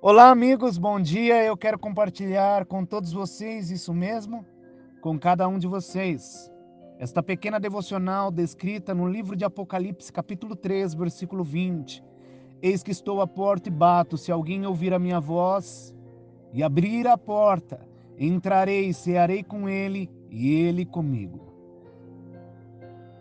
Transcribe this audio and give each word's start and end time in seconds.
Olá, 0.00 0.30
amigos, 0.30 0.78
bom 0.78 1.00
dia. 1.00 1.42
Eu 1.42 1.56
quero 1.56 1.76
compartilhar 1.76 2.64
com 2.66 2.84
todos 2.84 3.12
vocês 3.12 3.68
isso 3.72 3.92
mesmo, 3.92 4.46
com 5.00 5.18
cada 5.18 5.48
um 5.48 5.58
de 5.58 5.66
vocês. 5.66 6.52
Esta 7.00 7.20
pequena 7.20 7.58
devocional 7.58 8.30
descrita 8.30 8.94
no 8.94 9.08
livro 9.08 9.34
de 9.34 9.44
Apocalipse, 9.44 10.12
capítulo 10.12 10.54
3, 10.54 10.94
versículo 10.94 11.42
20. 11.42 12.04
Eis 12.62 12.80
que 12.80 12.92
estou 12.92 13.20
à 13.20 13.26
porta 13.26 13.68
e 13.68 13.72
bato, 13.72 14.16
se 14.16 14.30
alguém 14.30 14.64
ouvir 14.64 14.94
a 14.94 15.00
minha 15.00 15.18
voz 15.18 15.92
e 16.52 16.62
abrir 16.62 17.08
a 17.08 17.18
porta, 17.18 17.84
entrarei 18.16 18.90
e 18.90 18.94
cearei 18.94 19.42
com 19.42 19.68
ele 19.68 20.08
e 20.30 20.54
ele 20.60 20.86
comigo. 20.86 21.52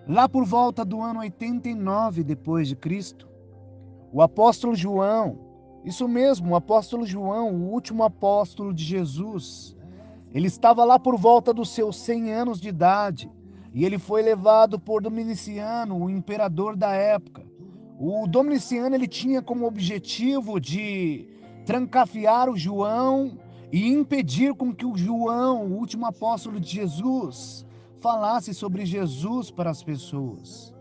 Lá 0.08 0.30
por 0.30 0.46
volta 0.46 0.86
do 0.86 1.02
ano 1.02 1.22
89 1.22 2.24
depois 2.24 2.68
de 2.68 2.76
Cristo, 2.76 3.28
o 4.14 4.22
apóstolo 4.22 4.76
João 4.76 5.47
isso 5.88 6.06
mesmo, 6.06 6.52
o 6.52 6.56
apóstolo 6.58 7.06
João, 7.06 7.56
o 7.56 7.72
último 7.72 8.04
apóstolo 8.04 8.74
de 8.74 8.84
Jesus, 8.84 9.74
ele 10.34 10.48
estava 10.48 10.84
lá 10.84 11.00
por 11.00 11.16
volta 11.18 11.54
dos 11.54 11.70
seus 11.70 11.96
100 11.96 12.34
anos 12.34 12.60
de 12.60 12.68
idade 12.68 13.32
e 13.74 13.86
ele 13.86 13.98
foi 13.98 14.22
levado 14.22 14.78
por 14.78 15.02
Dominiciano, 15.02 15.98
o 15.98 16.10
imperador 16.10 16.76
da 16.76 16.92
época. 16.92 17.46
O 17.98 18.28
Dominiciano 18.28 18.96
ele 18.96 19.08
tinha 19.08 19.42
como 19.42 19.66
objetivo 19.66 20.60
de 20.60 21.26
trancafiar 21.66 22.50
o 22.50 22.58
João 22.58 23.40
e 23.72 23.88
impedir 23.88 24.54
com 24.56 24.76
que 24.76 24.86
o 24.86 24.98
João, 24.98 25.68
o 25.68 25.78
último 25.78 26.06
apóstolo 26.06 26.60
de 26.60 26.70
Jesus, 26.70 27.66
falasse 28.02 28.54
sobre 28.54 28.86
Jesus 28.86 29.50
para 29.50 29.70
as 29.70 29.82
pessoas. 29.82 30.76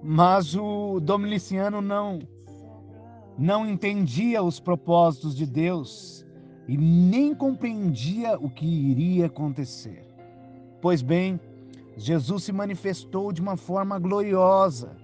Mas 0.00 0.54
o 0.54 1.00
Dominiciano 1.00 1.82
não 1.82 2.20
não 3.40 3.66
entendia 3.66 4.42
os 4.42 4.60
propósitos 4.60 5.34
de 5.34 5.46
Deus 5.46 6.26
e 6.68 6.76
nem 6.76 7.34
compreendia 7.34 8.38
o 8.38 8.50
que 8.50 8.66
iria 8.66 9.26
acontecer. 9.26 10.06
Pois 10.78 11.00
bem, 11.00 11.40
Jesus 11.96 12.44
se 12.44 12.52
manifestou 12.52 13.32
de 13.32 13.40
uma 13.40 13.56
forma 13.56 13.98
gloriosa, 13.98 14.94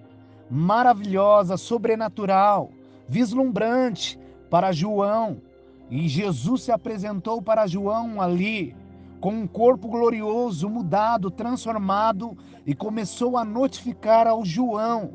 maravilhosa, 0.51 1.57
sobrenatural, 1.57 2.69
vislumbrante 3.09 4.19
para 4.51 4.71
João. 4.71 5.41
E 5.89 6.07
Jesus 6.07 6.61
se 6.61 6.71
apresentou 6.71 7.41
para 7.41 7.65
João 7.65 8.21
ali, 8.21 8.75
com 9.19 9.31
um 9.31 9.47
corpo 9.47 9.87
glorioso, 9.87 10.69
mudado, 10.69 11.31
transformado, 11.31 12.37
e 12.67 12.75
começou 12.75 13.35
a 13.35 13.43
notificar 13.43 14.27
ao 14.27 14.45
João 14.45 15.13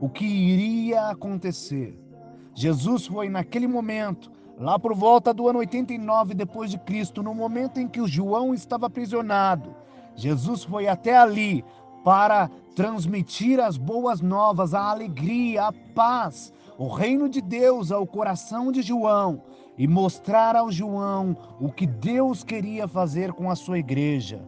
o 0.00 0.08
que 0.08 0.24
iria 0.24 1.08
acontecer. 1.08 1.98
Jesus 2.54 3.06
foi 3.06 3.28
naquele 3.28 3.66
momento, 3.66 4.30
lá 4.58 4.78
por 4.78 4.94
volta 4.94 5.32
do 5.32 5.48
ano 5.48 5.60
89 5.60 6.34
depois 6.34 6.70
de 6.70 6.78
Cristo, 6.78 7.22
no 7.22 7.34
momento 7.34 7.78
em 7.78 7.88
que 7.88 8.00
o 8.00 8.06
João 8.06 8.52
estava 8.52 8.86
aprisionado. 8.86 9.74
Jesus 10.14 10.64
foi 10.64 10.86
até 10.86 11.16
ali 11.16 11.64
para 12.04 12.50
transmitir 12.74 13.60
as 13.60 13.76
boas 13.76 14.20
novas, 14.20 14.74
a 14.74 14.90
alegria, 14.90 15.68
a 15.68 15.72
paz, 15.94 16.52
o 16.78 16.88
reino 16.88 17.28
de 17.28 17.40
Deus 17.40 17.92
ao 17.92 18.06
coração 18.06 18.72
de 18.72 18.82
João 18.82 19.42
e 19.78 19.86
mostrar 19.86 20.56
ao 20.56 20.70
João 20.70 21.36
o 21.60 21.70
que 21.70 21.86
Deus 21.86 22.44
queria 22.44 22.86
fazer 22.86 23.32
com 23.32 23.50
a 23.50 23.54
sua 23.54 23.78
igreja. 23.78 24.42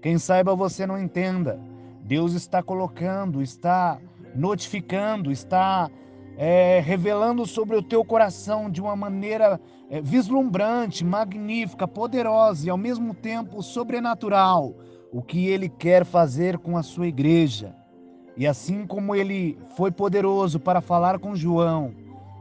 Quem 0.00 0.18
saiba 0.18 0.54
você 0.54 0.86
não 0.86 0.98
entenda, 0.98 1.60
Deus 2.02 2.32
está 2.32 2.62
colocando, 2.62 3.42
está 3.42 3.98
notificando, 4.34 5.32
está 5.32 5.90
é, 6.36 6.80
revelando 6.84 7.46
sobre 7.46 7.76
o 7.76 7.82
teu 7.82 8.04
coração 8.04 8.70
de 8.70 8.80
uma 8.80 8.94
maneira 8.94 9.60
é, 9.88 10.00
vislumbrante, 10.00 11.04
magnífica, 11.04 11.88
poderosa 11.88 12.66
e 12.66 12.70
ao 12.70 12.76
mesmo 12.76 13.14
tempo 13.14 13.62
sobrenatural 13.62 14.74
o 15.12 15.22
que 15.22 15.46
ele 15.46 15.68
quer 15.68 16.04
fazer 16.04 16.58
com 16.58 16.76
a 16.76 16.82
sua 16.82 17.06
igreja. 17.06 17.74
E 18.36 18.46
assim 18.46 18.86
como 18.86 19.14
ele 19.14 19.58
foi 19.76 19.90
poderoso 19.90 20.60
para 20.60 20.82
falar 20.82 21.18
com 21.18 21.34
João, 21.34 21.94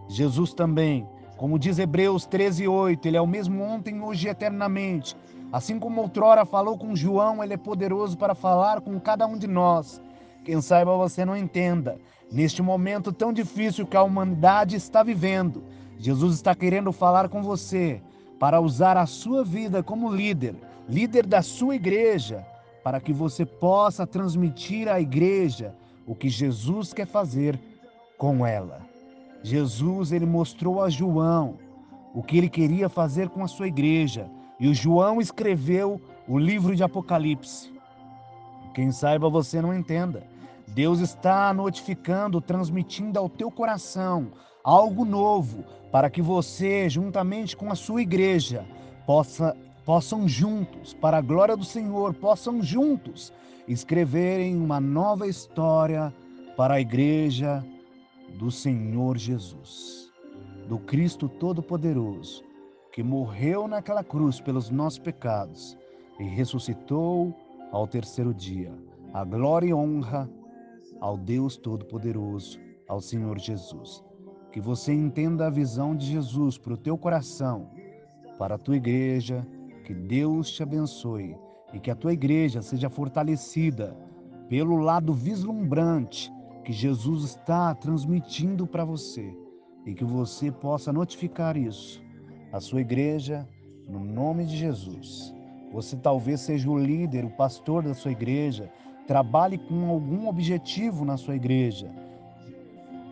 Jesus 0.10 0.54
também, 0.54 1.08
como 1.38 1.58
diz 1.58 1.80
Hebreus 1.80 2.28
13:8, 2.28 3.06
ele 3.06 3.18
é 3.18 3.22
o 3.22 3.28
mesmo 3.28 3.62
ontem, 3.64 4.02
hoje 4.02 4.28
e 4.28 4.30
eternamente. 4.30 5.16
Assim 5.54 5.80
como 5.80 6.02
outrora 6.02 6.46
falou 6.46 6.78
com 6.78 6.96
João, 6.96 7.42
ele 7.42 7.54
é 7.54 7.58
poderoso 7.58 8.18
para 8.18 8.36
falar 8.36 8.82
com 8.82 9.00
cada 9.00 9.26
um 9.26 9.38
de 9.38 9.48
nós. 9.48 10.02
Quem 10.46 10.62
saiba 10.62 10.96
você 10.96 11.26
não 11.26 11.36
entenda, 11.36 12.00
Neste 12.32 12.62
momento 12.62 13.14
tão 13.14 13.32
difícil 13.32 13.86
que 13.86 13.96
a 13.96 14.04
humanidade 14.04 14.76
está 14.76 15.04
vivendo, 15.04 15.64
Jesus 15.98 16.36
está 16.36 16.56
querendo 16.56 16.92
falar 16.92 17.30
com 17.30 17.42
você 17.42 18.02
para 18.40 18.60
usar 18.60 18.98
a 18.98 19.06
sua 19.06 19.44
vida 19.44 19.82
como 19.82 20.14
líder, 20.14 20.56
líder 20.90 21.26
da 21.26 21.42
sua 21.42 21.76
igreja, 21.76 22.46
para 22.84 23.00
que 23.00 23.14
você 23.14 23.46
possa 23.46 24.06
transmitir 24.06 24.88
à 24.88 25.00
igreja 25.00 25.74
o 26.06 26.14
que 26.14 26.30
Jesus 26.30 26.94
quer 26.94 27.08
fazer 27.08 27.60
com 28.18 28.46
ela. 28.46 28.82
Jesus 29.42 30.12
ele 30.12 30.26
mostrou 30.26 30.82
a 30.82 30.90
João 30.90 31.58
o 32.14 32.24
que 32.24 32.38
ele 32.38 32.50
queria 32.50 32.90
fazer 32.90 33.30
com 33.30 33.44
a 33.44 33.48
sua 33.48 33.68
igreja, 33.68 34.30
e 34.60 34.68
o 34.68 34.74
João 34.74 35.20
escreveu 35.20 36.02
o 36.28 36.38
livro 36.38 36.76
de 36.76 36.84
Apocalipse. 36.84 37.74
Quem 38.74 38.92
saiba 38.92 39.30
você 39.30 39.62
não 39.62 39.74
entenda, 39.74 40.24
Deus 40.68 41.00
está 41.00 41.54
notificando, 41.54 42.42
transmitindo 42.42 43.20
ao 43.20 43.30
teu 43.30 43.52
coração 43.52 44.32
algo 44.64 45.06
novo 45.06 45.64
para 45.92 46.10
que 46.10 46.22
você, 46.22 46.90
juntamente 46.90 47.56
com 47.56 47.72
a 47.72 47.76
sua 47.76 48.02
igreja, 48.02 48.66
possa, 49.06 49.56
possam 49.86 50.28
juntos, 50.28 50.94
para 50.94 51.18
a 51.18 51.22
glória 51.22 51.56
do 51.56 51.64
Senhor, 51.64 52.14
possam 52.14 52.62
juntos 52.62 53.32
escreverem 53.68 54.56
uma 54.58 54.80
nova 54.80 55.28
história 55.28 56.14
para 56.58 56.76
a 56.76 56.82
igreja 56.82 57.66
do 58.38 58.52
Senhor 58.52 59.18
Jesus, 59.18 60.12
do 60.68 60.78
Cristo 60.80 61.30
Todo-Poderoso, 61.30 62.44
que 62.92 63.04
morreu 63.04 63.68
naquela 63.68 64.04
cruz 64.04 64.40
pelos 64.40 64.70
nossos 64.70 65.00
pecados 65.00 65.78
e 66.20 66.24
ressuscitou 66.24 67.34
ao 67.72 67.88
terceiro 67.88 68.34
dia. 68.34 68.72
A 69.14 69.24
glória 69.24 69.68
e 69.68 69.74
honra 69.74 70.30
ao 71.06 71.16
Deus 71.16 71.56
Todo-Poderoso, 71.56 72.60
ao 72.88 73.00
Senhor 73.00 73.38
Jesus. 73.38 74.04
Que 74.52 74.60
você 74.60 74.92
entenda 74.92 75.46
a 75.46 75.52
visão 75.52 75.96
de 75.96 76.08
Jesus 76.08 76.58
para 76.58 76.74
o 76.74 76.78
teu 76.78 76.98
coração, 76.98 77.70
para 78.40 78.56
a 78.56 78.58
tua 78.58 78.78
igreja, 78.78 79.46
que 79.84 79.94
Deus 79.94 80.50
te 80.50 80.64
abençoe 80.64 81.38
e 81.72 81.80
que 81.80 81.92
a 81.92 81.96
tua 81.96 82.12
igreja 82.12 82.60
seja 82.64 82.90
fortalecida 82.90 83.96
pelo 84.50 84.78
lado 84.78 85.14
vislumbrante 85.14 86.34
que 86.64 86.74
Jesus 86.74 87.24
está 87.24 87.76
transmitindo 87.76 88.66
para 88.66 88.84
você 88.84 89.32
e 89.86 89.94
que 89.94 90.04
você 90.04 90.52
possa 90.52 90.92
notificar 90.92 91.56
isso 91.56 92.02
à 92.52 92.60
sua 92.60 92.82
igreja 92.82 93.48
no 93.88 94.00
nome 94.00 94.44
de 94.44 94.58
Jesus. 94.58 95.32
Você 95.72 95.96
talvez 95.98 96.40
seja 96.40 96.68
o 96.68 96.80
líder, 96.80 97.26
o 97.26 97.36
pastor 97.38 97.84
da 97.84 97.94
sua 97.94 98.12
igreja, 98.12 98.72
Trabalhe 99.08 99.60
com 99.60 99.88
algum 99.88 100.28
objetivo 100.28 101.06
na 101.06 101.16
sua 101.16 101.36
igreja. 101.36 101.92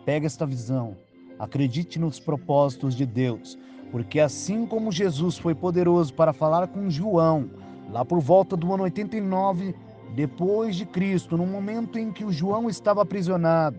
Pega 0.04 0.26
esta 0.26 0.44
visão. 0.44 0.96
Acredite 1.38 2.00
nos 2.00 2.18
propósitos 2.18 2.96
de 2.96 3.06
Deus, 3.06 3.56
porque 3.92 4.18
assim 4.18 4.66
como 4.66 4.90
Jesus 4.90 5.38
foi 5.38 5.54
poderoso 5.54 6.12
para 6.12 6.32
falar 6.32 6.66
com 6.66 6.90
João, 6.90 7.48
lá 7.92 8.04
por 8.04 8.18
volta 8.18 8.56
do 8.56 8.72
ano 8.72 8.84
89 8.84 9.74
depois 10.16 10.74
de 10.74 10.84
Cristo, 10.84 11.36
no 11.36 11.46
momento 11.46 11.98
em 11.98 12.12
que 12.12 12.24
o 12.24 12.32
João 12.32 12.68
estava 12.68 13.02
aprisionado, 13.02 13.78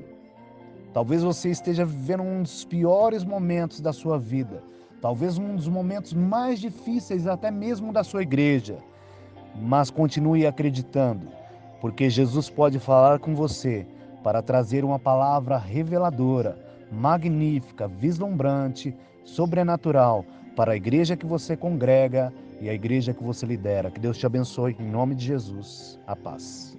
talvez 0.93 1.21
você 1.21 1.49
esteja 1.49 1.85
vivendo 1.85 2.23
um 2.23 2.43
dos 2.43 2.63
piores 2.65 3.23
momentos 3.23 3.79
da 3.81 3.91
sua 3.91 4.17
vida, 4.17 4.63
talvez 5.01 5.37
um 5.37 5.55
dos 5.55 5.67
momentos 5.67 6.13
mais 6.13 6.59
difíceis 6.59 7.27
até 7.27 7.51
mesmo 7.51 7.91
da 7.93 8.03
sua 8.03 8.21
igreja, 8.21 8.77
mas 9.61 9.89
continue 9.89 10.45
acreditando 10.45 11.44
porque 11.85 12.09
Jesus 12.09 12.49
pode 12.49 12.79
falar 12.79 13.19
com 13.19 13.35
você 13.35 13.85
para 14.23 14.41
trazer 14.41 14.83
uma 14.83 14.97
palavra 14.97 15.55
reveladora, 15.55 16.57
magnífica, 16.91 17.87
vislumbrante, 17.87 18.91
sobrenatural 19.23 20.25
para 20.55 20.71
a 20.71 20.75
igreja 20.75 21.15
que 21.15 21.27
você 21.27 21.55
congrega 21.55 22.33
e 22.59 22.67
a 22.67 22.73
igreja 22.73 23.13
que 23.13 23.23
você 23.23 23.45
lidera. 23.45 23.91
Que 23.91 23.99
Deus 23.99 24.17
te 24.17 24.25
abençoe 24.25 24.75
em 24.79 24.89
nome 24.89 25.13
de 25.13 25.25
Jesus. 25.25 25.99
A 26.07 26.15
paz. 26.15 26.75